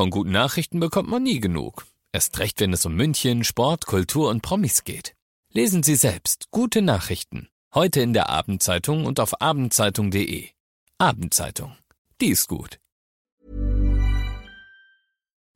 Von 0.00 0.08
guten 0.08 0.30
Nachrichten 0.30 0.80
bekommt 0.80 1.10
man 1.10 1.22
nie 1.22 1.40
genug. 1.40 1.84
Erst 2.10 2.38
recht, 2.38 2.58
wenn 2.60 2.72
es 2.72 2.86
um 2.86 2.94
München, 2.94 3.44
Sport, 3.44 3.84
Kultur 3.84 4.30
und 4.30 4.40
Promis 4.40 4.84
geht. 4.84 5.14
Lesen 5.52 5.82
Sie 5.82 5.94
selbst 5.94 6.46
gute 6.50 6.80
Nachrichten. 6.80 7.50
Heute 7.74 8.00
in 8.00 8.14
der 8.14 8.30
Abendzeitung 8.30 9.04
und 9.04 9.20
auf 9.20 9.42
abendzeitung.de. 9.42 10.48
Abendzeitung. 10.96 11.76
Die 12.22 12.28
ist 12.28 12.48
gut. 12.48 12.78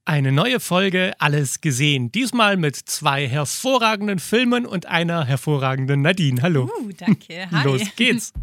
Eine 0.04 0.30
neue 0.30 0.60
Folge 0.60 1.14
Alles 1.20 1.62
gesehen. 1.62 2.12
Diesmal 2.12 2.58
mit 2.58 2.76
zwei 2.76 3.26
hervorragenden 3.26 4.18
Filmen 4.18 4.66
und 4.66 4.84
einer 4.84 5.24
hervorragenden 5.24 6.02
Nadine. 6.02 6.42
Hallo. 6.42 6.64
Uh, 6.64 6.90
danke. 6.98 7.50
Hi. 7.50 7.64
Los 7.64 7.80
geht's. 7.96 8.34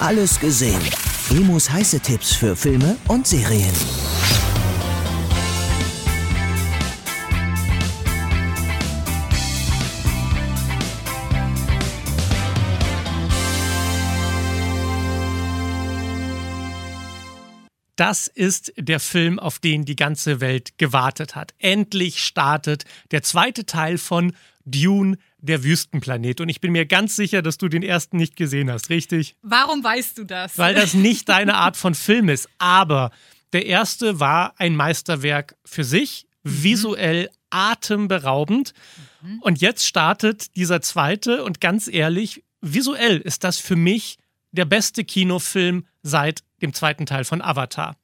Alles 0.00 0.40
gesehen. 0.40 0.82
Emus 1.30 1.70
heiße 1.70 2.00
Tipps 2.00 2.34
für 2.34 2.56
Filme 2.56 2.96
und 3.06 3.28
Serien. 3.28 4.17
Das 17.98 18.28
ist 18.28 18.72
der 18.76 19.00
Film, 19.00 19.40
auf 19.40 19.58
den 19.58 19.84
die 19.84 19.96
ganze 19.96 20.40
Welt 20.40 20.78
gewartet 20.78 21.34
hat. 21.34 21.52
Endlich 21.58 22.22
startet 22.22 22.84
der 23.10 23.24
zweite 23.24 23.66
Teil 23.66 23.98
von 23.98 24.34
Dune, 24.64 25.18
der 25.38 25.64
Wüstenplanet. 25.64 26.40
Und 26.40 26.48
ich 26.48 26.60
bin 26.60 26.70
mir 26.70 26.86
ganz 26.86 27.16
sicher, 27.16 27.42
dass 27.42 27.58
du 27.58 27.68
den 27.68 27.82
ersten 27.82 28.16
nicht 28.16 28.36
gesehen 28.36 28.70
hast, 28.70 28.88
richtig? 28.88 29.34
Warum 29.42 29.82
weißt 29.82 30.16
du 30.16 30.24
das? 30.24 30.56
Weil 30.58 30.76
das 30.76 30.94
nicht 30.94 31.28
deine 31.28 31.56
Art 31.56 31.76
von 31.76 31.96
Film 31.96 32.28
ist. 32.28 32.48
Aber 32.58 33.10
der 33.52 33.66
erste 33.66 34.20
war 34.20 34.54
ein 34.58 34.76
Meisterwerk 34.76 35.56
für 35.64 35.82
sich, 35.82 36.28
mhm. 36.44 36.62
visuell 36.62 37.30
atemberaubend. 37.50 38.74
Mhm. 39.22 39.40
Und 39.40 39.60
jetzt 39.60 39.84
startet 39.84 40.54
dieser 40.54 40.80
zweite. 40.82 41.42
Und 41.42 41.60
ganz 41.60 41.88
ehrlich, 41.88 42.44
visuell 42.60 43.18
ist 43.18 43.42
das 43.42 43.58
für 43.58 43.76
mich 43.76 44.18
der 44.52 44.66
beste 44.66 45.02
Kinofilm 45.02 45.84
seit 46.08 46.42
dem 46.62 46.72
zweiten 46.72 47.06
Teil 47.06 47.24
von 47.24 47.42
Avatar. 47.42 47.96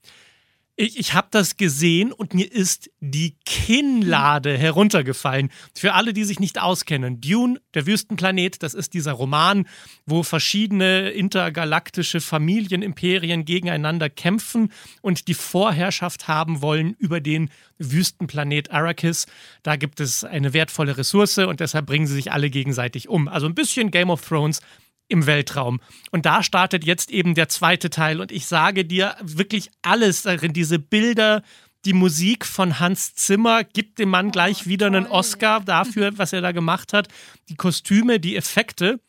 Ich, 0.77 0.99
ich 0.99 1.15
habe 1.15 1.29
das 1.31 1.57
gesehen 1.57 2.11
und 2.11 2.35
mir 2.35 2.51
ist 2.51 2.91
die 2.99 3.37
Kinnlade 3.45 4.59
heruntergefallen. 4.59 5.51
Für 5.73 5.95
alle, 5.95 6.13
die 6.13 6.25
sich 6.25 6.41
nicht 6.41 6.61
auskennen, 6.61 7.21
Dune, 7.21 7.61
der 7.75 7.87
Wüstenplanet, 7.87 8.61
das 8.61 8.75
ist 8.75 8.93
dieser 8.93 9.13
Roman, 9.13 9.69
wo 10.05 10.25
verschiedene 10.25 11.11
intergalaktische 11.11 12.21
Familienimperien 12.21 13.45
gegeneinander 13.45 14.11
kämpfen 14.11 14.73
und 15.01 15.29
die 15.29 15.35
Vorherrschaft 15.35 16.27
haben 16.27 16.61
wollen 16.61 16.97
über 16.99 17.21
den 17.21 17.51
Wüstenplanet 17.79 18.73
Arrakis. 18.73 19.27
Da 19.63 19.77
gibt 19.77 20.01
es 20.01 20.25
eine 20.25 20.55
wertvolle 20.55 20.99
Ressource 20.99 21.39
und 21.39 21.61
deshalb 21.61 21.87
bringen 21.87 22.09
sie 22.09 22.15
sich 22.15 22.33
alle 22.33 22.51
gegenseitig 22.51 23.09
um. 23.09 23.29
Also 23.29 23.47
ein 23.47 23.55
bisschen 23.55 23.93
Game 23.93 24.11
of 24.11 24.27
Thrones, 24.27 24.61
im 25.09 25.27
Weltraum. 25.27 25.81
Und 26.11 26.27
da 26.27 26.43
startet 26.43 26.85
jetzt 26.85 27.11
eben 27.11 27.35
der 27.35 27.49
zweite 27.49 27.91
Teil. 27.91 28.21
Und 28.21 28.33
ich 28.33 28.47
sage 28.47 28.85
dir 28.85 29.17
wirklich 29.21 29.71
alles 29.83 30.23
darin, 30.23 30.53
diese 30.53 30.79
Bilder, 30.79 31.43
die 31.85 31.93
Musik 31.93 32.47
von 32.47 32.81
Hans 32.81 33.15
Zimmer 33.15 33.63
gibt 33.63 33.99
dem 33.99 34.09
Mann 34.09 34.31
gleich 34.31 34.67
wieder 34.67 34.87
einen 34.87 35.07
Oscar 35.07 35.61
dafür, 35.61 36.17
was 36.17 36.33
er 36.33 36.41
da 36.41 36.53
gemacht 36.53 36.93
hat. 36.93 37.09
Die 37.49 37.57
Kostüme, 37.57 38.19
die 38.19 38.37
Effekte, 38.37 39.01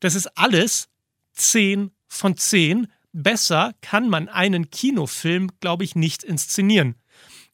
das 0.00 0.14
ist 0.14 0.26
alles 0.36 0.88
10 1.34 1.92
von 2.08 2.36
10. 2.36 2.88
Besser 3.12 3.74
kann 3.80 4.08
man 4.08 4.28
einen 4.28 4.70
Kinofilm, 4.70 5.50
glaube 5.60 5.84
ich, 5.84 5.94
nicht 5.94 6.24
inszenieren. 6.24 6.96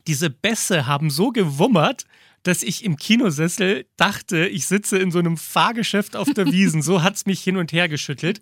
Diese 0.06 0.30
Bässe 0.30 0.86
haben 0.86 1.10
so 1.10 1.30
gewummert, 1.30 2.06
dass 2.42 2.62
ich 2.62 2.84
im 2.84 2.96
Kinosessel 2.96 3.86
dachte, 3.96 4.46
ich 4.46 4.66
sitze 4.66 4.98
in 4.98 5.10
so 5.10 5.18
einem 5.18 5.36
Fahrgeschäft 5.36 6.16
auf 6.16 6.32
der 6.32 6.46
Wiesen. 6.46 6.82
So 6.82 7.02
hat 7.02 7.14
es 7.14 7.26
mich 7.26 7.42
hin 7.42 7.56
und 7.56 7.72
her 7.72 7.88
geschüttelt. 7.88 8.40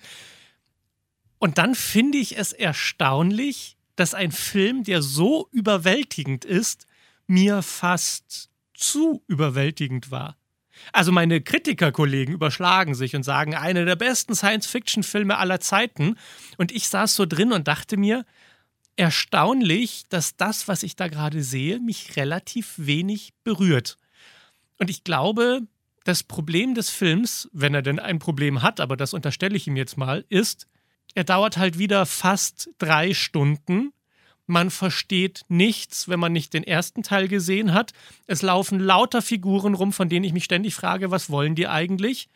Und 1.38 1.58
dann 1.58 1.74
finde 1.74 2.18
ich 2.18 2.38
es 2.38 2.52
erstaunlich, 2.52 3.76
dass 3.96 4.14
ein 4.14 4.32
Film, 4.32 4.84
der 4.84 5.02
so 5.02 5.48
überwältigend 5.52 6.44
ist, 6.44 6.86
mir 7.26 7.62
fast 7.62 8.50
zu 8.74 9.22
überwältigend 9.26 10.10
war. 10.10 10.36
Also 10.92 11.12
meine 11.12 11.40
Kritikerkollegen 11.40 12.34
überschlagen 12.34 12.94
sich 12.94 13.14
und 13.14 13.22
sagen, 13.22 13.54
eine 13.54 13.84
der 13.84 13.96
besten 13.96 14.34
Science-Fiction-Filme 14.34 15.36
aller 15.36 15.60
Zeiten. 15.60 16.16
Und 16.56 16.72
ich 16.72 16.88
saß 16.88 17.14
so 17.14 17.26
drin 17.26 17.52
und 17.52 17.68
dachte 17.68 17.96
mir, 17.96 18.24
erstaunlich, 19.00 20.04
dass 20.10 20.36
das, 20.36 20.68
was 20.68 20.82
ich 20.82 20.94
da 20.94 21.08
gerade 21.08 21.42
sehe, 21.42 21.80
mich 21.80 22.16
relativ 22.16 22.74
wenig 22.76 23.32
berührt. 23.44 23.96
Und 24.78 24.90
ich 24.90 25.04
glaube, 25.04 25.62
das 26.04 26.22
Problem 26.22 26.74
des 26.74 26.90
Films, 26.90 27.48
wenn 27.54 27.72
er 27.72 27.80
denn 27.80 27.98
ein 27.98 28.18
Problem 28.18 28.60
hat, 28.60 28.78
aber 28.78 28.98
das 28.98 29.14
unterstelle 29.14 29.56
ich 29.56 29.66
ihm 29.66 29.76
jetzt 29.76 29.96
mal, 29.96 30.26
ist, 30.28 30.66
er 31.14 31.24
dauert 31.24 31.56
halt 31.56 31.78
wieder 31.78 32.04
fast 32.04 32.68
drei 32.76 33.14
Stunden. 33.14 33.94
Man 34.46 34.68
versteht 34.68 35.46
nichts, 35.48 36.06
wenn 36.08 36.20
man 36.20 36.34
nicht 36.34 36.52
den 36.52 36.64
ersten 36.64 37.02
Teil 37.02 37.26
gesehen 37.26 37.72
hat. 37.72 37.92
Es 38.26 38.42
laufen 38.42 38.78
lauter 38.78 39.22
Figuren 39.22 39.72
rum, 39.72 39.94
von 39.94 40.10
denen 40.10 40.26
ich 40.26 40.34
mich 40.34 40.44
ständig 40.44 40.74
frage, 40.74 41.10
was 41.10 41.30
wollen 41.30 41.54
die 41.54 41.68
eigentlich? 41.68 42.28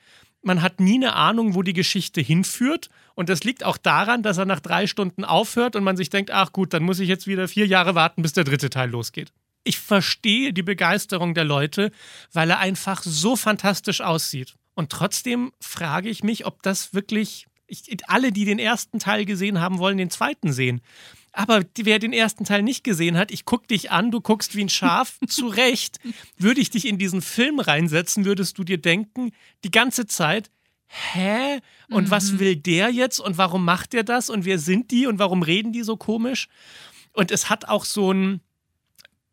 Man 0.45 0.63
hat 0.63 0.81
nie 0.81 0.97
eine 0.97 1.15
Ahnung, 1.15 1.55
wo 1.55 1.63
die 1.63 1.73
Geschichte 1.73 2.21
hinführt. 2.21 2.91
Und 3.15 3.29
das 3.29 3.45
liegt 3.45 3.65
auch 3.65 3.77
daran, 3.77 4.23
dass 4.23 4.39
er 4.39 4.45
nach 4.45 4.61
drei 4.61 4.87
Stunden 4.87 5.25
aufhört 5.25 5.77
und 5.77 5.85
man 5.85 5.97
sich 5.97 6.11
denkt, 6.11 6.31
ach 6.31 6.53
gut, 6.53 6.73
dann 6.73 6.83
muss 6.83 7.01
ich 7.01 7.09
jetzt 7.09 7.27
wieder 7.27 7.49
vier 7.49 7.67
Jahre 7.67 7.95
warten, 7.95 8.23
bis 8.23 8.33
der 8.33 8.45
dritte 8.45 8.71
Teil 8.71 8.91
losgeht. 8.91 9.33
Ich 9.65 9.79
verstehe 9.79 10.53
die 10.53 10.63
Begeisterung 10.63 11.35
der 11.35 11.45
Leute, 11.45 11.91
weil 12.33 12.51
er 12.51 12.59
einfach 12.59 13.03
so 13.03 13.35
fantastisch 13.37 14.03
aussieht. 14.03 14.55
Und 14.75 14.91
trotzdem 14.91 15.53
frage 15.61 16.09
ich 16.09 16.23
mich, 16.23 16.47
ob 16.47 16.63
das 16.63 16.93
wirklich. 16.93 17.47
Ich, 17.67 17.83
alle, 18.09 18.31
die 18.31 18.45
den 18.45 18.59
ersten 18.59 18.99
Teil 18.99 19.25
gesehen 19.25 19.59
haben, 19.59 19.79
wollen 19.79 19.97
den 19.97 20.11
zweiten 20.11 20.53
sehen. 20.53 20.83
Aber 21.35 21.63
wer 21.77 21.99
den 21.99 22.13
ersten 22.13 22.45
Teil 22.45 22.63
nicht 22.63 22.85
gesehen 22.85 23.19
hat, 23.19 23.33
ich 23.33 23.45
guck 23.45 23.67
dich 23.67 23.91
an, 23.91 24.13
du 24.13 24.21
guckst 24.21 24.55
wie 24.55 24.63
ein 24.63 24.69
Schaf, 24.69 25.19
zu 25.29 25.49
Recht. 25.49 25.99
Würde 26.39 26.61
ich 26.61 26.71
dich 26.71 26.87
in 26.87 26.97
diesen 26.97 27.23
Film 27.23 27.59
reinsetzen, 27.59 28.25
würdest 28.25 28.57
du 28.57 28.65
dir 28.65 28.79
denken, 28.79 29.33
die 29.65 29.73
ganze 29.73 30.07
Zeit, 30.07 30.53
hä? 30.87 31.59
Und 31.91 32.05
mhm. 32.05 32.11
was 32.11 32.39
will 32.39 32.55
der 32.57 32.91
jetzt? 32.91 33.19
Und 33.19 33.37
warum 33.37 33.65
macht 33.65 33.93
der 33.93 34.05
das? 34.05 34.31
Und 34.31 34.45
wer 34.45 34.61
sind 34.61 34.93
die? 34.93 35.09
Und 35.09 35.19
warum 35.19 35.43
reden 35.43 35.73
die 35.73 35.83
so 35.83 35.97
komisch? 35.97 36.47
Und 37.13 37.33
es 37.33 37.51
hat 37.51 37.69
auch 37.69 37.85
so 37.85 38.11
einen 38.11 38.41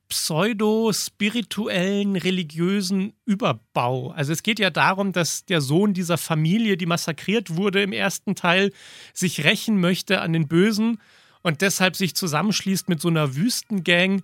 pseudo-spirituellen, 0.10 2.16
religiösen 2.18 3.14
Überbau. 3.26 4.12
Also 4.12 4.34
es 4.34 4.44
geht 4.44 4.60
ja 4.60 4.70
darum, 4.70 5.14
dass 5.14 5.46
der 5.46 5.62
Sohn 5.62 5.94
dieser 5.94 6.18
Familie, 6.18 6.76
die 6.78 6.86
massakriert 6.86 7.56
wurde 7.56 7.82
im 7.82 7.94
ersten 7.94 8.36
Teil, 8.36 8.74
sich 9.14 9.46
rächen 9.46 9.80
möchte 9.80 10.20
an 10.20 10.34
den 10.34 10.50
Bösen 10.50 11.00
und 11.42 11.62
deshalb 11.62 11.96
sich 11.96 12.16
zusammenschließt 12.16 12.90
mit 12.90 13.02
so 13.02 13.08
einer 13.08 13.36
Wüstengang. 13.36 14.24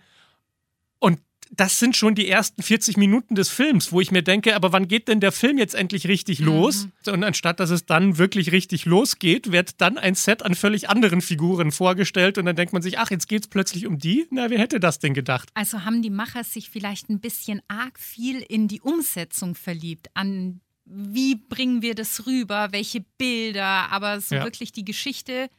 Und 1.00 1.20
das 1.52 1.80
sind 1.80 1.96
schon 1.96 2.16
die 2.16 2.28
ersten 2.28 2.62
40 2.62 2.98
Minuten 2.98 3.36
des 3.36 3.50
Films, 3.50 3.92
wo 3.92 4.02
ich 4.02 4.12
mir 4.12 4.22
denke, 4.22 4.56
aber 4.56 4.74
wann 4.74 4.88
geht 4.88 5.08
denn 5.08 5.20
der 5.20 5.32
Film 5.32 5.58
jetzt 5.58 5.76
endlich 5.76 6.08
richtig 6.08 6.40
los? 6.40 6.88
Mhm. 7.06 7.14
Und 7.14 7.24
anstatt 7.24 7.60
dass 7.60 7.70
es 7.70 7.86
dann 7.86 8.18
wirklich 8.18 8.52
richtig 8.52 8.86
losgeht, 8.86 9.52
wird 9.52 9.80
dann 9.82 9.98
ein 9.98 10.16
Set 10.16 10.44
an 10.44 10.56
völlig 10.56 10.90
anderen 10.90 11.22
Figuren 11.22 11.72
vorgestellt 11.72 12.38
und 12.38 12.46
dann 12.46 12.56
denkt 12.56 12.74
man 12.74 12.82
sich, 12.82 13.00
ach, 13.00 13.12
jetzt 13.12 13.28
geht 13.28 13.44
es 13.44 13.48
plötzlich 13.48 13.88
um 13.88 13.98
die? 13.98 14.28
Na, 14.30 14.50
wer 14.50 14.60
hätte 14.60 14.80
das 14.80 15.00
denn 15.00 15.14
gedacht? 15.14 15.50
Also 15.54 15.86
haben 15.86 16.02
die 16.02 16.10
Macher 16.10 16.44
sich 16.44 16.70
vielleicht 16.70 17.10
ein 17.10 17.20
bisschen 17.20 17.62
arg 17.68 18.00
viel 18.00 18.42
in 18.42 18.68
die 18.68 18.82
Umsetzung 18.82 19.56
verliebt, 19.56 20.08
an 20.14 20.62
wie 20.90 21.36
bringen 21.36 21.82
wir 21.82 21.96
das 21.96 22.26
rüber, 22.26 22.70
welche 22.72 23.02
Bilder, 23.18 23.92
aber 23.92 24.22
so 24.22 24.36
ja. 24.36 24.44
wirklich 24.46 24.72
die 24.72 24.86
Geschichte 24.86 25.50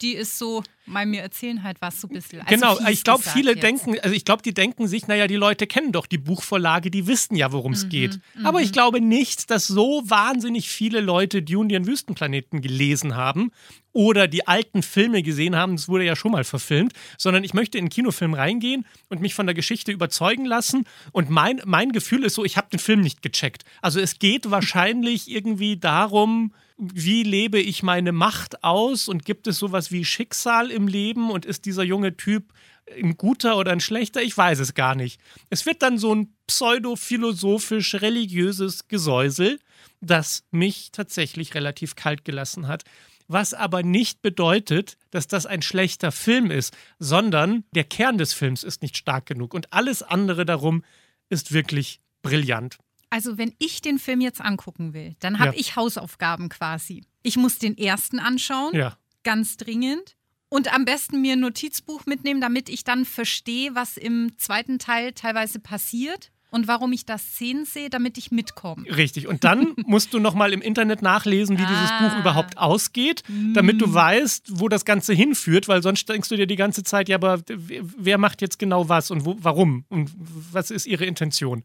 die 0.00 0.14
ist 0.14 0.38
so, 0.38 0.62
mal 0.86 1.06
mir 1.06 1.22
erzählen 1.22 1.62
halt 1.62 1.80
was 1.80 2.00
so 2.00 2.08
ein 2.08 2.14
bisschen. 2.14 2.40
Also 2.40 2.54
genau, 2.54 2.78
ich 2.88 3.04
glaube, 3.04 3.22
viele 3.22 3.52
jetzt. 3.52 3.62
denken, 3.62 3.98
also 4.00 4.14
ich 4.14 4.24
glaube, 4.24 4.42
die 4.42 4.54
denken 4.54 4.88
sich, 4.88 5.06
naja, 5.06 5.26
die 5.26 5.36
Leute 5.36 5.66
kennen 5.66 5.92
doch 5.92 6.06
die 6.06 6.18
Buchvorlage, 6.18 6.90
die 6.90 7.06
wissen 7.06 7.36
ja, 7.36 7.52
worum 7.52 7.72
es 7.72 7.84
mhm, 7.84 7.88
geht. 7.90 8.20
Mhm. 8.34 8.46
Aber 8.46 8.60
ich 8.60 8.72
glaube 8.72 9.00
nicht, 9.00 9.50
dass 9.50 9.66
so 9.66 10.02
wahnsinnig 10.04 10.68
viele 10.68 11.00
Leute 11.00 11.42
Dune, 11.42 11.68
den 11.68 11.86
Wüstenplaneten 11.86 12.60
gelesen 12.60 13.16
haben 13.16 13.52
oder 13.92 14.28
die 14.28 14.46
alten 14.46 14.82
Filme 14.82 15.22
gesehen 15.22 15.56
haben, 15.56 15.76
das 15.76 15.88
wurde 15.88 16.04
ja 16.04 16.16
schon 16.16 16.32
mal 16.32 16.44
verfilmt, 16.44 16.92
sondern 17.16 17.44
ich 17.44 17.54
möchte 17.54 17.78
in 17.78 17.84
einen 17.84 17.90
Kinofilm 17.90 18.34
reingehen 18.34 18.86
und 19.08 19.20
mich 19.20 19.34
von 19.34 19.46
der 19.46 19.54
Geschichte 19.54 19.92
überzeugen 19.92 20.44
lassen. 20.44 20.84
Und 21.12 21.30
mein, 21.30 21.60
mein 21.64 21.92
Gefühl 21.92 22.24
ist 22.24 22.34
so, 22.34 22.44
ich 22.44 22.56
habe 22.56 22.68
den 22.70 22.78
Film 22.78 23.00
nicht 23.00 23.22
gecheckt. 23.22 23.64
Also 23.82 24.00
es 24.00 24.18
geht 24.18 24.50
wahrscheinlich 24.50 25.30
irgendwie 25.30 25.76
darum, 25.76 26.52
wie 26.78 27.24
lebe 27.24 27.58
ich 27.58 27.82
meine 27.82 28.12
Macht 28.12 28.62
aus 28.62 29.08
und 29.08 29.24
gibt 29.24 29.48
es 29.48 29.58
sowas 29.58 29.90
wie 29.90 30.04
Schicksal 30.04 30.70
im 30.70 30.86
Leben 30.86 31.30
und 31.30 31.44
ist 31.44 31.64
dieser 31.66 31.82
junge 31.82 32.16
Typ 32.16 32.52
ein 32.96 33.16
guter 33.16 33.58
oder 33.58 33.72
ein 33.72 33.80
schlechter? 33.80 34.22
Ich 34.22 34.36
weiß 34.36 34.60
es 34.60 34.74
gar 34.74 34.94
nicht. 34.94 35.20
Es 35.50 35.66
wird 35.66 35.82
dann 35.82 35.98
so 35.98 36.14
ein 36.14 36.32
pseudo-philosophisch-religiöses 36.46 38.86
Gesäusel, 38.86 39.58
das 40.00 40.44
mich 40.52 40.92
tatsächlich 40.92 41.54
relativ 41.54 41.96
kalt 41.96 42.24
gelassen 42.24 42.68
hat. 42.68 42.84
Was 43.26 43.54
aber 43.54 43.82
nicht 43.82 44.22
bedeutet, 44.22 44.98
dass 45.10 45.26
das 45.26 45.46
ein 45.46 45.62
schlechter 45.62 46.12
Film 46.12 46.50
ist, 46.50 46.74
sondern 46.98 47.64
der 47.74 47.84
Kern 47.84 48.16
des 48.18 48.32
Films 48.32 48.62
ist 48.62 48.82
nicht 48.82 48.96
stark 48.96 49.26
genug 49.26 49.52
und 49.52 49.72
alles 49.72 50.02
andere 50.02 50.46
darum 50.46 50.84
ist 51.28 51.52
wirklich 51.52 52.00
brillant. 52.22 52.78
Also 53.10 53.38
wenn 53.38 53.54
ich 53.58 53.80
den 53.80 53.98
Film 53.98 54.20
jetzt 54.20 54.40
angucken 54.40 54.92
will, 54.94 55.16
dann 55.20 55.38
habe 55.38 55.54
Ja. 55.54 55.60
ich 55.60 55.76
Hausaufgaben 55.76 56.48
quasi. 56.48 57.04
Ich 57.22 57.36
muss 57.36 57.58
den 57.58 57.76
ersten 57.78 58.18
anschauen, 58.18 58.74
Ja. 58.74 58.96
ganz 59.24 59.56
dringend. 59.56 60.16
Und 60.50 60.72
am 60.72 60.84
besten 60.86 61.20
mir 61.20 61.34
ein 61.34 61.40
Notizbuch 61.40 62.06
mitnehmen, 62.06 62.40
damit 62.40 62.68
ich 62.70 62.82
dann 62.84 63.04
verstehe, 63.04 63.74
was 63.74 63.96
im 63.98 64.32
zweiten 64.38 64.78
Teil 64.78 65.12
teilweise 65.12 65.58
passiert 65.58 66.30
und 66.50 66.66
warum 66.66 66.90
ich 66.94 67.04
da 67.04 67.18
Szenen 67.18 67.66
sehe, 67.66 67.90
damit 67.90 68.16
ich 68.16 68.30
mitkomme. 68.30 68.84
Richtig. 68.96 69.26
Und 69.26 69.44
dann 69.44 69.74
musst 69.86 70.14
du 70.14 70.18
nochmal 70.20 70.54
im 70.54 70.62
Internet 70.62 71.02
nachlesen, 71.02 71.58
wie 71.58 71.66
dieses 71.66 71.90
Ah. 71.90 72.08
Buch 72.08 72.18
überhaupt 72.20 72.56
ausgeht, 72.56 73.22
damit 73.52 73.82
du 73.82 73.92
weißt, 73.92 74.58
wo 74.58 74.68
das 74.70 74.86
Ganze 74.86 75.12
hinführt, 75.12 75.68
weil 75.68 75.82
sonst 75.82 76.08
denkst 76.08 76.30
du 76.30 76.36
dir 76.36 76.46
die 76.46 76.56
ganze 76.56 76.82
Zeit, 76.82 77.10
ja, 77.10 77.16
aber 77.16 77.42
wer 77.46 77.82
wer 77.98 78.16
macht 78.16 78.40
jetzt 78.40 78.58
genau 78.58 78.88
was 78.88 79.10
und 79.10 79.26
wo, 79.26 79.36
warum 79.40 79.84
und 79.90 80.10
was 80.16 80.70
ist 80.70 80.86
ihre 80.86 81.04
Intention? 81.04 81.64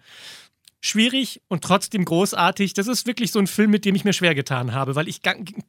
Schwierig 0.85 1.41
und 1.47 1.63
trotzdem 1.63 2.03
großartig. 2.03 2.73
Das 2.73 2.87
ist 2.87 3.07
wirklich 3.07 3.31
so 3.31 3.39
ein 3.39 3.47
Film, 3.47 3.71
mit 3.71 3.85
dem 3.85 3.95
ich 3.95 4.03
mir 4.03 4.11
schwer 4.11 4.35
getan 4.35 4.73
habe, 4.73 4.95
weil 4.95 5.07
ich 5.07 5.21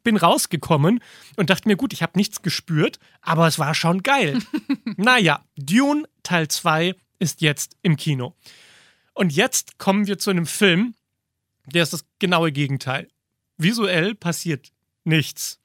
bin 0.03 0.17
rausgekommen 0.17 0.99
und 1.37 1.51
dachte 1.51 1.69
mir, 1.69 1.77
gut, 1.77 1.93
ich 1.93 2.03
habe 2.03 2.19
nichts 2.19 2.43
gespürt, 2.43 2.99
aber 3.21 3.47
es 3.47 3.61
war 3.61 3.77
schon 3.77 4.03
geil. 4.03 4.41
naja, 4.97 5.45
Dune 5.57 6.09
Teil 6.25 6.49
2 6.49 6.97
ist 7.21 7.43
jetzt 7.43 7.77
im 7.83 7.97
Kino. 7.97 8.35
Und 9.13 9.33
jetzt 9.33 9.79
kommen 9.79 10.09
wir 10.09 10.19
zu 10.19 10.31
einem 10.31 10.47
Film, 10.47 10.97
der 11.65 11.85
ist 11.85 11.93
das 11.93 12.05
genaue 12.19 12.51
Gegenteil. 12.51 13.07
Visuell 13.57 14.17
passiert 14.17 14.73
nichts, 15.05 15.61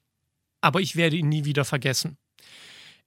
aber 0.62 0.80
ich 0.80 0.95
werde 0.95 1.16
ihn 1.16 1.28
nie 1.28 1.45
wieder 1.45 1.66
vergessen. 1.66 2.19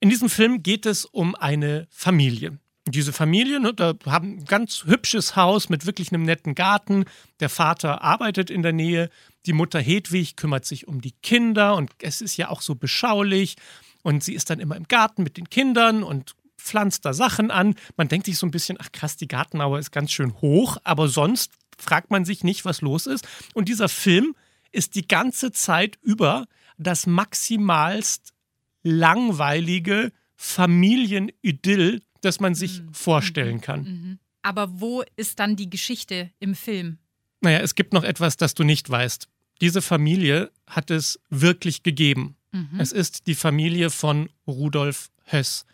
In 0.00 0.10
diesem 0.10 0.28
Film 0.28 0.64
geht 0.64 0.86
es 0.86 1.04
um 1.04 1.36
eine 1.36 1.86
Familie. 1.88 2.58
Diese 2.92 3.14
Familie, 3.14 3.58
ne, 3.58 3.72
da 3.72 3.94
haben 4.04 4.38
ein 4.38 4.44
ganz 4.44 4.84
hübsches 4.84 5.34
Haus 5.34 5.70
mit 5.70 5.86
wirklich 5.86 6.12
einem 6.12 6.24
netten 6.24 6.54
Garten. 6.54 7.06
Der 7.40 7.48
Vater 7.48 8.02
arbeitet 8.02 8.50
in 8.50 8.62
der 8.62 8.74
Nähe. 8.74 9.08
Die 9.46 9.54
Mutter 9.54 9.80
Hedwig 9.80 10.36
kümmert 10.36 10.66
sich 10.66 10.88
um 10.88 11.00
die 11.00 11.14
Kinder 11.22 11.74
und 11.74 11.90
es 12.02 12.20
ist 12.20 12.36
ja 12.36 12.50
auch 12.50 12.60
so 12.60 12.74
beschaulich. 12.74 13.56
Und 14.02 14.22
sie 14.22 14.34
ist 14.34 14.50
dann 14.50 14.60
immer 14.60 14.76
im 14.76 14.88
Garten 14.88 15.22
mit 15.22 15.38
den 15.38 15.48
Kindern 15.48 16.02
und 16.02 16.34
pflanzt 16.58 17.06
da 17.06 17.14
Sachen 17.14 17.50
an. 17.50 17.76
Man 17.96 18.08
denkt 18.08 18.26
sich 18.26 18.36
so 18.36 18.46
ein 18.46 18.50
bisschen, 18.50 18.76
ach 18.78 18.92
krass, 18.92 19.16
die 19.16 19.28
Gartenmauer 19.28 19.78
ist 19.78 19.90
ganz 19.90 20.12
schön 20.12 20.34
hoch, 20.42 20.76
aber 20.84 21.08
sonst 21.08 21.52
fragt 21.78 22.10
man 22.10 22.26
sich 22.26 22.44
nicht, 22.44 22.66
was 22.66 22.82
los 22.82 23.06
ist. 23.06 23.26
Und 23.54 23.70
dieser 23.70 23.88
Film 23.88 24.34
ist 24.70 24.96
die 24.96 25.08
ganze 25.08 25.50
Zeit 25.50 25.98
über 26.02 26.46
das 26.76 27.06
maximalst 27.06 28.34
langweilige 28.82 30.12
Familienidyll, 30.36 32.02
das 32.22 32.40
man 32.40 32.54
sich 32.54 32.82
vorstellen 32.92 33.60
kann. 33.60 34.18
Aber 34.42 34.80
wo 34.80 35.04
ist 35.16 35.38
dann 35.38 35.54
die 35.54 35.70
Geschichte 35.70 36.30
im 36.40 36.54
Film? 36.54 36.98
Naja, 37.40 37.58
es 37.58 37.74
gibt 37.74 37.92
noch 37.92 38.04
etwas, 38.04 38.36
das 38.36 38.54
du 38.54 38.64
nicht 38.64 38.88
weißt. 38.88 39.28
Diese 39.60 39.82
Familie 39.82 40.50
hat 40.66 40.90
es 40.90 41.20
wirklich 41.30 41.82
gegeben. 41.82 42.36
Es 42.78 42.92
ist 42.92 43.26
die 43.28 43.34
Familie 43.34 43.88
von 43.88 44.28
Rudolf 44.46 45.10
Höss, 45.24 45.64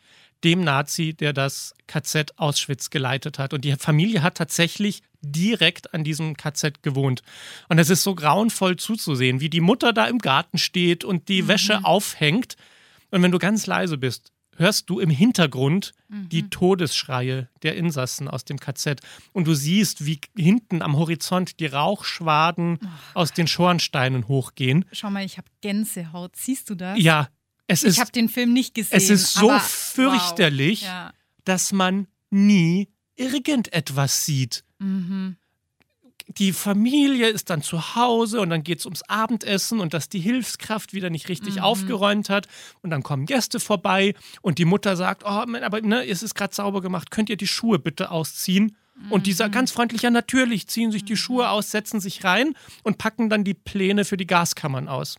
dem 0.44 0.62
Nazi, 0.62 1.14
der 1.14 1.32
das 1.32 1.74
KZ 1.88 2.38
Auschwitz 2.38 2.90
geleitet 2.90 3.38
hat. 3.40 3.52
Und 3.52 3.64
die 3.64 3.72
Familie 3.72 4.22
hat 4.22 4.36
tatsächlich 4.36 5.02
direkt 5.20 5.92
an 5.94 6.04
diesem 6.04 6.36
KZ 6.36 6.82
gewohnt. 6.82 7.22
Und 7.68 7.80
es 7.80 7.90
ist 7.90 8.04
so 8.04 8.14
grauenvoll 8.14 8.76
zuzusehen, 8.76 9.40
wie 9.40 9.50
die 9.50 9.60
Mutter 9.60 9.92
da 9.92 10.06
im 10.06 10.18
Garten 10.18 10.58
steht 10.58 11.02
und 11.02 11.28
die 11.28 11.48
Wäsche 11.48 11.84
aufhängt. 11.84 12.56
Und 13.10 13.22
wenn 13.22 13.32
du 13.32 13.38
ganz 13.38 13.66
leise 13.66 13.98
bist, 13.98 14.30
hörst 14.58 14.90
du 14.90 15.00
im 15.00 15.10
Hintergrund 15.10 15.92
die 16.08 16.48
Todesschreie 16.50 17.48
der 17.62 17.76
Insassen 17.76 18.28
aus 18.28 18.44
dem 18.44 18.58
KZ. 18.58 19.00
Und 19.32 19.46
du 19.46 19.54
siehst, 19.54 20.04
wie 20.06 20.20
hinten 20.36 20.82
am 20.82 20.96
Horizont 20.96 21.60
die 21.60 21.66
Rauchschwaden 21.66 22.78
aus 23.14 23.32
den 23.32 23.46
Schornsteinen 23.46 24.28
hochgehen. 24.28 24.84
Schau 24.92 25.10
mal, 25.10 25.24
ich 25.24 25.38
habe 25.38 25.48
Gänsehaut. 25.60 26.36
Siehst 26.36 26.68
du 26.70 26.74
das? 26.74 26.98
Ja, 27.00 27.28
es 27.66 27.82
Ich 27.82 27.90
ist, 27.90 28.00
habe 28.00 28.12
den 28.12 28.28
Film 28.28 28.52
nicht 28.52 28.74
gesehen. 28.74 28.96
es 28.96 29.10
ist 29.10 29.34
so 29.34 29.50
aber, 29.50 29.60
fürchterlich, 29.60 30.82
Wow. 30.82 30.88
Ja. 30.88 31.12
dass 31.44 31.72
man 31.72 32.06
nie 32.30 32.88
irgendetwas 33.16 34.24
sieht. 34.24 34.64
Mhm. 34.78 35.36
Die 36.30 36.52
Familie 36.52 37.28
ist 37.28 37.48
dann 37.48 37.62
zu 37.62 37.94
Hause 37.94 38.40
und 38.42 38.50
dann 38.50 38.62
geht 38.62 38.80
es 38.80 38.84
ums 38.84 39.02
Abendessen 39.02 39.80
und 39.80 39.94
dass 39.94 40.10
die 40.10 40.20
Hilfskraft 40.20 40.92
wieder 40.92 41.08
nicht 41.08 41.28
richtig 41.30 41.56
Mhm. 41.56 41.62
aufgeräumt 41.62 42.28
hat. 42.28 42.48
Und 42.82 42.90
dann 42.90 43.02
kommen 43.02 43.24
Gäste 43.24 43.60
vorbei 43.60 44.14
und 44.42 44.58
die 44.58 44.66
Mutter 44.66 44.94
sagt: 44.96 45.22
Oh, 45.24 45.28
aber 45.28 45.80
ne, 45.80 46.06
es 46.06 46.22
ist 46.22 46.34
gerade 46.34 46.54
sauber 46.54 46.82
gemacht, 46.82 47.10
könnt 47.10 47.30
ihr 47.30 47.38
die 47.38 47.46
Schuhe 47.46 47.78
bitte 47.78 48.10
ausziehen? 48.10 48.76
Und 49.10 49.26
die 49.26 49.32
Mhm. 49.32 49.50
ganz 49.52 49.70
freundlich: 49.70 50.02
Ja, 50.02 50.10
natürlich, 50.10 50.68
ziehen 50.68 50.92
sich 50.92 51.04
die 51.04 51.16
Schuhe 51.16 51.48
aus, 51.48 51.70
setzen 51.70 51.98
sich 51.98 52.24
rein 52.24 52.54
und 52.82 52.98
packen 52.98 53.30
dann 53.30 53.42
die 53.44 53.54
Pläne 53.54 54.04
für 54.04 54.18
die 54.18 54.26
Gaskammern 54.26 54.86
aus. 54.88 55.16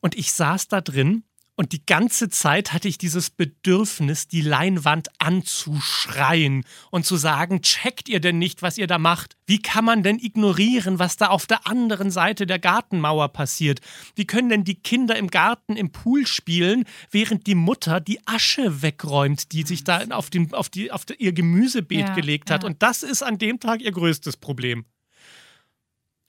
Und 0.00 0.16
ich 0.16 0.32
saß 0.32 0.66
da 0.68 0.80
drin 0.80 1.22
und 1.60 1.72
die 1.72 1.84
ganze 1.84 2.30
Zeit 2.30 2.72
hatte 2.72 2.88
ich 2.88 2.96
dieses 2.96 3.28
Bedürfnis, 3.28 4.28
die 4.28 4.40
Leinwand 4.40 5.08
anzuschreien 5.18 6.64
und 6.90 7.04
zu 7.04 7.18
sagen, 7.18 7.60
checkt 7.60 8.08
ihr 8.08 8.18
denn 8.18 8.38
nicht, 8.38 8.62
was 8.62 8.78
ihr 8.78 8.86
da 8.86 8.96
macht? 8.96 9.36
Wie 9.44 9.60
kann 9.60 9.84
man 9.84 10.02
denn 10.02 10.18
ignorieren, 10.18 10.98
was 10.98 11.18
da 11.18 11.26
auf 11.26 11.46
der 11.46 11.66
anderen 11.66 12.10
Seite 12.10 12.46
der 12.46 12.58
Gartenmauer 12.58 13.28
passiert? 13.28 13.82
Wie 14.14 14.26
können 14.26 14.48
denn 14.48 14.64
die 14.64 14.76
Kinder 14.76 15.16
im 15.16 15.28
Garten 15.28 15.76
im 15.76 15.92
Pool 15.92 16.26
spielen, 16.26 16.86
während 17.10 17.46
die 17.46 17.54
Mutter 17.54 18.00
die 18.00 18.26
Asche 18.26 18.80
wegräumt, 18.80 19.52
die 19.52 19.64
sich 19.64 19.84
da 19.84 20.02
auf, 20.12 20.30
den, 20.30 20.54
auf, 20.54 20.70
die, 20.70 20.90
auf 20.90 21.04
ihr 21.18 21.34
Gemüsebeet 21.34 22.08
Ja, 22.08 22.14
gelegt 22.14 22.50
hat? 22.50 22.62
ja. 22.62 22.68
Und 22.68 22.82
das 22.82 23.02
ist 23.02 23.22
an 23.22 23.36
dem 23.36 23.60
Tag 23.60 23.82
ihr 23.82 23.92
größtes 23.92 24.38
Problem. 24.38 24.86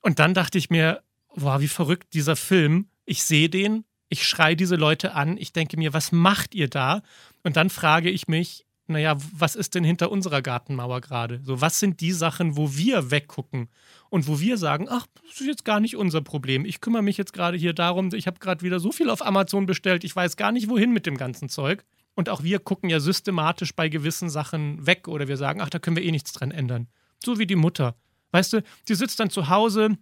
Und 0.01 0.19
dann 0.19 0.33
dachte 0.33 0.57
ich 0.57 0.69
mir, 0.69 1.03
wow, 1.29 1.61
wie 1.61 1.69
verrückt 1.69 2.15
dieser 2.15 2.35
Film. 2.35 2.89
Ich 3.05 3.23
sehe 3.23 3.47
den, 3.47 3.85
ich 4.11 4.27
schreie 4.27 4.57
diese 4.57 4.75
Leute 4.75 5.13
an, 5.13 5.37
ich 5.37 5.53
denke 5.53 5.77
mir, 5.77 5.93
was 5.93 6.11
macht 6.11 6.53
ihr 6.53 6.67
da? 6.67 7.01
Und 7.43 7.55
dann 7.55 7.69
frage 7.69 8.09
ich 8.09 8.27
mich, 8.27 8.65
naja, 8.87 9.15
was 9.31 9.55
ist 9.55 9.73
denn 9.73 9.85
hinter 9.85 10.11
unserer 10.11 10.41
Gartenmauer 10.41 10.99
gerade? 10.99 11.39
So, 11.45 11.61
was 11.61 11.79
sind 11.79 12.01
die 12.01 12.11
Sachen, 12.11 12.57
wo 12.57 12.75
wir 12.75 13.09
weggucken 13.09 13.69
und 14.09 14.27
wo 14.27 14.41
wir 14.41 14.57
sagen, 14.57 14.87
ach, 14.89 15.07
das 15.23 15.39
ist 15.39 15.47
jetzt 15.47 15.63
gar 15.63 15.79
nicht 15.79 15.95
unser 15.95 16.19
Problem. 16.19 16.65
Ich 16.65 16.81
kümmere 16.81 17.01
mich 17.01 17.15
jetzt 17.15 17.31
gerade 17.31 17.57
hier 17.57 17.71
darum, 17.71 18.13
ich 18.13 18.27
habe 18.27 18.39
gerade 18.39 18.63
wieder 18.63 18.81
so 18.81 18.91
viel 18.91 19.09
auf 19.09 19.25
Amazon 19.25 19.65
bestellt, 19.65 20.03
ich 20.03 20.13
weiß 20.13 20.35
gar 20.35 20.51
nicht, 20.51 20.67
wohin 20.67 20.91
mit 20.91 21.05
dem 21.05 21.15
ganzen 21.15 21.47
Zeug. 21.47 21.85
Und 22.13 22.27
auch 22.27 22.43
wir 22.43 22.59
gucken 22.59 22.89
ja 22.89 22.99
systematisch 22.99 23.73
bei 23.73 23.87
gewissen 23.87 24.29
Sachen 24.29 24.85
weg 24.85 25.07
oder 25.07 25.29
wir 25.29 25.37
sagen, 25.37 25.61
ach, 25.61 25.69
da 25.69 25.79
können 25.79 25.95
wir 25.95 26.03
eh 26.03 26.11
nichts 26.11 26.33
dran 26.33 26.51
ändern. 26.51 26.89
So 27.24 27.39
wie 27.39 27.47
die 27.47 27.55
Mutter. 27.55 27.95
Weißt 28.31 28.51
du, 28.51 28.62
die 28.89 28.95
sitzt 28.95 29.21
dann 29.21 29.29
zu 29.29 29.47
Hause 29.47 29.97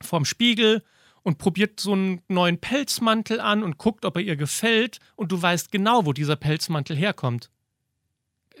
vorm 0.00 0.24
Spiegel 0.24 0.82
und 1.22 1.38
probiert 1.38 1.80
so 1.80 1.92
einen 1.92 2.22
neuen 2.28 2.58
Pelzmantel 2.58 3.40
an 3.40 3.62
und 3.62 3.78
guckt, 3.78 4.04
ob 4.04 4.16
er 4.16 4.22
ihr 4.22 4.36
gefällt 4.36 4.98
und 5.16 5.32
du 5.32 5.40
weißt 5.40 5.70
genau, 5.70 6.06
wo 6.06 6.12
dieser 6.12 6.36
Pelzmantel 6.36 6.96
herkommt. 6.96 7.50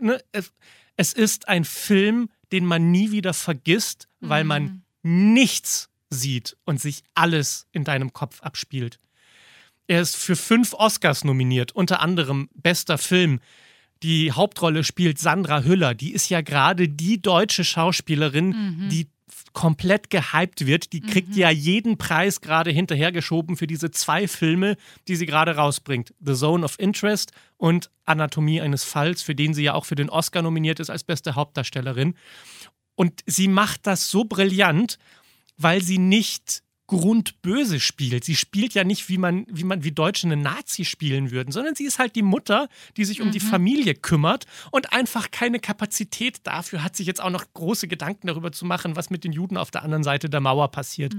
Ne? 0.00 0.22
Es, 0.32 0.52
es 0.96 1.12
ist 1.12 1.48
ein 1.48 1.64
Film, 1.64 2.28
den 2.52 2.66
man 2.66 2.90
nie 2.90 3.10
wieder 3.10 3.34
vergisst, 3.34 4.08
weil 4.20 4.44
man 4.44 4.82
nichts 5.02 5.88
sieht 6.10 6.56
und 6.64 6.80
sich 6.80 7.04
alles 7.14 7.66
in 7.72 7.84
deinem 7.84 8.12
Kopf 8.12 8.42
abspielt. 8.42 8.98
Er 9.86 10.02
ist 10.02 10.16
für 10.16 10.36
fünf 10.36 10.74
Oscars 10.74 11.24
nominiert, 11.24 11.72
unter 11.72 12.00
anderem 12.00 12.48
bester 12.54 12.98
Film. 12.98 13.40
Die 14.02 14.32
Hauptrolle 14.32 14.84
spielt 14.84 15.18
Sandra 15.18 15.62
Hüller. 15.62 15.94
Die 15.94 16.12
ist 16.12 16.28
ja 16.28 16.40
gerade 16.42 16.88
die 16.88 17.20
deutsche 17.20 17.64
Schauspielerin, 17.64 18.88
die 18.88 19.08
komplett 19.52 20.10
gehypt 20.10 20.66
wird. 20.66 20.92
Die 20.92 21.00
kriegt 21.00 21.34
ja 21.36 21.50
jeden 21.50 21.98
Preis 21.98 22.40
gerade 22.40 22.70
hinterhergeschoben 22.70 23.56
für 23.56 23.66
diese 23.66 23.90
zwei 23.90 24.28
Filme, 24.28 24.76
die 25.08 25.16
sie 25.16 25.26
gerade 25.26 25.56
rausbringt. 25.56 26.14
The 26.20 26.34
Zone 26.34 26.64
of 26.64 26.78
Interest 26.78 27.32
und 27.56 27.90
Anatomie 28.04 28.60
eines 28.60 28.84
Falls, 28.84 29.22
für 29.22 29.34
den 29.34 29.54
sie 29.54 29.64
ja 29.64 29.74
auch 29.74 29.84
für 29.84 29.94
den 29.94 30.10
Oscar 30.10 30.42
nominiert 30.42 30.80
ist 30.80 30.90
als 30.90 31.04
beste 31.04 31.34
Hauptdarstellerin. 31.34 32.14
Und 32.94 33.20
sie 33.26 33.48
macht 33.48 33.86
das 33.86 34.10
so 34.10 34.24
brillant, 34.24 34.98
weil 35.56 35.82
sie 35.82 35.98
nicht 35.98 36.62
grundböse 36.90 37.78
spielt. 37.78 38.24
Sie 38.24 38.34
spielt 38.34 38.74
ja 38.74 38.82
nicht, 38.82 39.08
wie 39.08 39.16
man, 39.16 39.46
wie 39.48 39.62
man, 39.62 39.84
wie 39.84 39.92
Deutsche 39.92 40.26
einen 40.26 40.42
Nazi 40.42 40.84
spielen 40.84 41.30
würden, 41.30 41.52
sondern 41.52 41.76
sie 41.76 41.84
ist 41.84 42.00
halt 42.00 42.16
die 42.16 42.22
Mutter, 42.22 42.68
die 42.96 43.04
sich 43.04 43.20
um 43.20 43.30
die 43.30 43.38
Familie 43.38 43.94
kümmert 43.94 44.46
und 44.72 44.92
einfach 44.92 45.30
keine 45.30 45.60
Kapazität 45.60 46.40
dafür 46.42 46.82
hat, 46.82 46.96
sich 46.96 47.06
jetzt 47.06 47.22
auch 47.22 47.30
noch 47.30 47.44
große 47.54 47.86
Gedanken 47.86 48.26
darüber 48.26 48.50
zu 48.50 48.64
machen, 48.64 48.96
was 48.96 49.08
mit 49.08 49.22
den 49.22 49.32
Juden 49.32 49.56
auf 49.56 49.70
der 49.70 49.84
anderen 49.84 50.02
Seite 50.02 50.28
der 50.28 50.40
Mauer 50.40 50.68
passiert. 50.72 51.14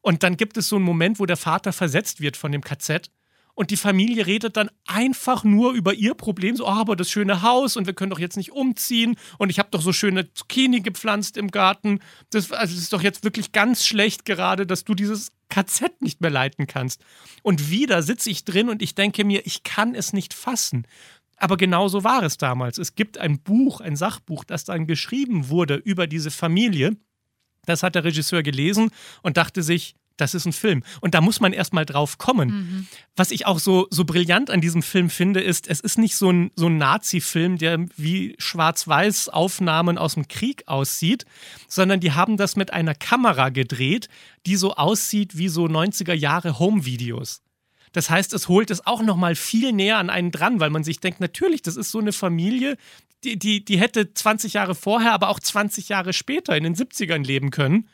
Und 0.00 0.22
dann 0.22 0.38
gibt 0.38 0.56
es 0.56 0.68
so 0.68 0.76
einen 0.76 0.84
Moment, 0.84 1.20
wo 1.20 1.26
der 1.26 1.36
Vater 1.36 1.74
versetzt 1.74 2.20
wird 2.20 2.38
von 2.38 2.50
dem 2.50 2.62
KZ 2.62 3.10
und 3.54 3.70
die 3.70 3.76
Familie 3.76 4.26
redet 4.26 4.56
dann 4.56 4.70
einfach 4.86 5.44
nur 5.44 5.72
über 5.72 5.94
ihr 5.94 6.14
Problem, 6.14 6.56
so, 6.56 6.66
oh, 6.66 6.70
aber 6.70 6.96
das 6.96 7.10
schöne 7.10 7.42
Haus 7.42 7.76
und 7.76 7.86
wir 7.86 7.94
können 7.94 8.10
doch 8.10 8.18
jetzt 8.18 8.36
nicht 8.36 8.52
umziehen 8.52 9.16
und 9.38 9.50
ich 9.50 9.58
habe 9.58 9.68
doch 9.70 9.82
so 9.82 9.92
schöne 9.92 10.32
Zucchini 10.32 10.80
gepflanzt 10.80 11.36
im 11.36 11.50
Garten. 11.50 12.00
Das, 12.30 12.50
also 12.50 12.74
das 12.74 12.82
ist 12.82 12.92
doch 12.92 13.02
jetzt 13.02 13.24
wirklich 13.24 13.52
ganz 13.52 13.84
schlecht 13.84 14.24
gerade, 14.24 14.66
dass 14.66 14.84
du 14.84 14.94
dieses 14.94 15.32
KZ 15.50 16.00
nicht 16.00 16.20
mehr 16.22 16.30
leiten 16.30 16.66
kannst. 16.66 17.04
Und 17.42 17.70
wieder 17.70 18.02
sitze 18.02 18.30
ich 18.30 18.44
drin 18.44 18.70
und 18.70 18.80
ich 18.80 18.94
denke 18.94 19.24
mir, 19.24 19.44
ich 19.44 19.62
kann 19.64 19.94
es 19.94 20.12
nicht 20.14 20.32
fassen. 20.32 20.86
Aber 21.36 21.56
genau 21.56 21.88
so 21.88 22.04
war 22.04 22.22
es 22.22 22.38
damals. 22.38 22.78
Es 22.78 22.94
gibt 22.94 23.18
ein 23.18 23.40
Buch, 23.40 23.80
ein 23.80 23.96
Sachbuch, 23.96 24.44
das 24.44 24.64
dann 24.64 24.86
geschrieben 24.86 25.48
wurde 25.48 25.74
über 25.74 26.06
diese 26.06 26.30
Familie. 26.30 26.96
Das 27.66 27.82
hat 27.82 27.96
der 27.96 28.04
Regisseur 28.04 28.42
gelesen 28.42 28.90
und 29.22 29.36
dachte 29.36 29.62
sich, 29.62 29.94
das 30.16 30.34
ist 30.34 30.46
ein 30.46 30.52
Film. 30.52 30.82
Und 31.00 31.14
da 31.14 31.20
muss 31.20 31.40
man 31.40 31.52
erstmal 31.52 31.84
drauf 31.84 32.18
kommen. 32.18 32.48
Mhm. 32.48 32.86
Was 33.16 33.30
ich 33.30 33.46
auch 33.46 33.58
so, 33.58 33.86
so 33.90 34.04
brillant 34.04 34.50
an 34.50 34.60
diesem 34.60 34.82
Film 34.82 35.10
finde, 35.10 35.40
ist, 35.40 35.68
es 35.68 35.80
ist 35.80 35.98
nicht 35.98 36.16
so 36.16 36.30
ein, 36.30 36.50
so 36.56 36.66
ein 36.66 36.78
Nazi-Film, 36.78 37.58
der 37.58 37.86
wie 37.96 38.34
Schwarz-Weiß-Aufnahmen 38.38 39.98
aus 39.98 40.14
dem 40.14 40.28
Krieg 40.28 40.64
aussieht, 40.66 41.24
sondern 41.68 42.00
die 42.00 42.12
haben 42.12 42.36
das 42.36 42.56
mit 42.56 42.72
einer 42.72 42.94
Kamera 42.94 43.48
gedreht, 43.48 44.08
die 44.46 44.56
so 44.56 44.74
aussieht 44.74 45.36
wie 45.36 45.48
so 45.48 45.64
90er 45.66 46.14
Jahre 46.14 46.58
Home-Videos. 46.58 47.42
Das 47.92 48.08
heißt, 48.08 48.32
es 48.32 48.48
holt 48.48 48.70
es 48.70 48.86
auch 48.86 49.02
noch 49.02 49.16
mal 49.16 49.34
viel 49.34 49.72
näher 49.72 49.98
an 49.98 50.10
einen 50.10 50.30
dran, 50.30 50.60
weil 50.60 50.70
man 50.70 50.82
sich 50.82 51.00
denkt, 51.00 51.20
natürlich, 51.20 51.62
das 51.62 51.76
ist 51.76 51.90
so 51.90 51.98
eine 51.98 52.12
Familie, 52.12 52.76
die, 53.24 53.38
die, 53.38 53.64
die 53.64 53.78
hätte 53.78 54.12
20 54.12 54.54
Jahre 54.54 54.74
vorher, 54.74 55.12
aber 55.12 55.28
auch 55.28 55.38
20 55.38 55.88
Jahre 55.88 56.12
später 56.12 56.56
in 56.56 56.64
den 56.64 56.74
70ern 56.74 57.24
leben 57.24 57.50
können. 57.50 57.88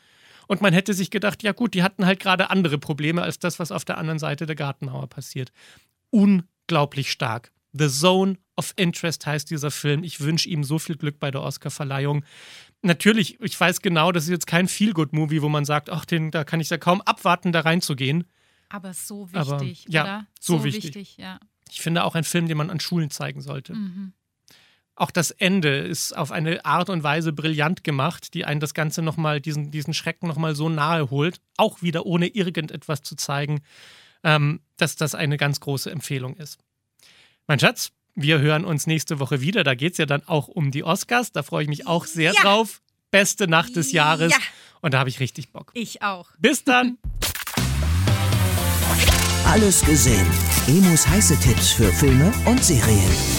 Und 0.49 0.61
man 0.61 0.73
hätte 0.73 0.95
sich 0.95 1.11
gedacht, 1.11 1.43
ja 1.43 1.51
gut, 1.51 1.75
die 1.75 1.83
hatten 1.83 2.07
halt 2.07 2.19
gerade 2.19 2.49
andere 2.49 2.79
Probleme 2.79 3.21
als 3.21 3.37
das, 3.37 3.59
was 3.59 3.71
auf 3.71 3.85
der 3.85 3.99
anderen 3.99 4.17
Seite 4.17 4.47
der 4.47 4.55
Gartenauer 4.55 5.05
passiert. 5.05 5.51
Unglaublich 6.09 7.11
stark. 7.11 7.51
The 7.71 7.87
Zone 7.87 8.39
of 8.57 8.73
Interest 8.75 9.27
heißt 9.27 9.51
dieser 9.51 9.69
Film. 9.69 10.03
Ich 10.03 10.21
wünsche 10.21 10.49
ihm 10.49 10.63
so 10.63 10.79
viel 10.79 10.97
Glück 10.97 11.19
bei 11.19 11.29
der 11.29 11.43
Oscarverleihung. 11.43 12.25
Natürlich, 12.81 13.39
ich 13.41 13.59
weiß 13.59 13.81
genau, 13.81 14.11
das 14.11 14.23
ist 14.23 14.31
jetzt 14.31 14.47
kein 14.47 14.67
Feel-Good-Movie, 14.67 15.43
wo 15.43 15.49
man 15.49 15.65
sagt, 15.65 15.91
ach, 15.91 16.03
den, 16.05 16.31
da 16.31 16.43
kann 16.43 16.59
ich 16.59 16.71
ja 16.71 16.79
kaum 16.79 17.01
abwarten, 17.01 17.51
da 17.51 17.59
reinzugehen. 17.59 18.23
Aber 18.69 18.95
so 18.95 19.31
wichtig, 19.31 19.85
Aber, 19.85 19.93
ja, 19.93 20.03
oder? 20.03 20.27
So, 20.39 20.57
so 20.57 20.63
wichtig. 20.63 20.95
wichtig 20.95 21.17
ja. 21.17 21.39
Ich 21.69 21.81
finde 21.81 22.03
auch 22.03 22.15
ein 22.15 22.23
Film, 22.23 22.47
den 22.47 22.57
man 22.57 22.71
an 22.71 22.79
Schulen 22.79 23.11
zeigen 23.11 23.41
sollte. 23.41 23.75
Mhm. 23.75 24.13
Auch 24.99 25.11
das 25.11 25.31
Ende 25.31 25.77
ist 25.77 26.11
auf 26.11 26.29
eine 26.29 26.65
Art 26.65 26.89
und 26.89 27.03
Weise 27.03 27.31
brillant 27.31 27.85
gemacht, 27.85 28.33
die 28.33 28.43
einen 28.43 28.59
das 28.59 28.73
Ganze 28.73 29.01
nochmal, 29.01 29.39
diesen, 29.39 29.71
diesen 29.71 29.93
Schrecken 29.93 30.27
nochmal 30.27 30.55
so 30.55 30.67
nahe 30.67 31.09
holt, 31.09 31.39
auch 31.55 31.81
wieder 31.81 32.05
ohne 32.05 32.27
irgendetwas 32.27 33.01
zu 33.01 33.15
zeigen, 33.15 33.61
ähm, 34.25 34.59
dass 34.75 34.97
das 34.97 35.15
eine 35.15 35.37
ganz 35.37 35.61
große 35.61 35.89
Empfehlung 35.89 36.35
ist. 36.35 36.59
Mein 37.47 37.59
Schatz, 37.59 37.93
wir 38.13 38.39
hören 38.39 38.65
uns 38.65 38.87
nächste 38.87 39.19
Woche 39.19 39.39
wieder. 39.39 39.63
Da 39.63 39.73
geht 39.73 39.93
es 39.93 39.99
ja 39.99 40.05
dann 40.05 40.23
auch 40.27 40.49
um 40.49 40.69
die 40.69 40.83
Oscars. 40.83 41.31
Da 41.31 41.43
freue 41.43 41.63
ich 41.63 41.69
mich 41.69 41.87
auch 41.87 42.03
sehr 42.05 42.33
ja. 42.33 42.41
drauf. 42.41 42.81
Beste 43.09 43.47
Nacht 43.47 43.77
des 43.77 43.93
Jahres. 43.93 44.33
Ja. 44.33 44.39
Und 44.81 44.93
da 44.93 44.99
habe 44.99 45.07
ich 45.07 45.21
richtig 45.21 45.53
Bock. 45.53 45.71
Ich 45.75 46.01
auch. 46.01 46.31
Bis 46.39 46.65
dann. 46.65 46.97
Alles 49.45 49.85
gesehen. 49.85 50.27
Emus 50.67 51.07
heiße 51.07 51.39
Tipps 51.39 51.71
für 51.71 51.89
Filme 51.93 52.33
und 52.45 52.61
Serien. 52.61 53.38